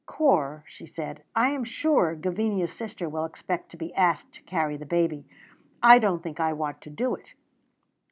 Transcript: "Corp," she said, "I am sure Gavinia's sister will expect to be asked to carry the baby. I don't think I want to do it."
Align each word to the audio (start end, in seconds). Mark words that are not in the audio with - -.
"Corp," 0.07 0.63
she 0.65 0.87
said, 0.87 1.21
"I 1.35 1.49
am 1.51 1.63
sure 1.63 2.15
Gavinia's 2.15 2.73
sister 2.73 3.07
will 3.07 3.23
expect 3.25 3.69
to 3.69 3.77
be 3.77 3.93
asked 3.93 4.33
to 4.33 4.41
carry 4.41 4.75
the 4.77 4.83
baby. 4.87 5.27
I 5.83 5.99
don't 5.99 6.23
think 6.23 6.39
I 6.39 6.53
want 6.53 6.81
to 6.81 6.89
do 6.89 7.13
it." 7.13 7.35